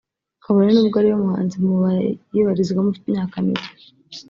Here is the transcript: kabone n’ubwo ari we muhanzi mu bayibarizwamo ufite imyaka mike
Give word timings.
kabone 0.43 0.69
n’ubwo 0.73 0.95
ari 0.99 1.07
we 1.11 1.17
muhanzi 1.23 1.55
mu 1.65 1.73
bayibarizwamo 1.81 2.89
ufite 2.91 3.05
imyaka 3.09 3.35
mike 3.45 3.69